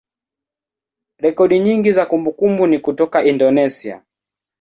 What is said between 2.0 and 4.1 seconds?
kumbukumbu ni kutoka Indonesia.